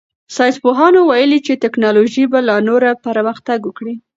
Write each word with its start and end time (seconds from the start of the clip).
ساینس 0.35 0.57
پوهانو 0.63 0.99
ویلي 1.09 1.39
چې 1.45 1.61
تکنالوژي 1.63 2.23
به 2.31 2.39
لا 2.47 2.57
نوره 2.67 2.91
پرمختګ 3.05 3.59
وکړي. 3.65 3.95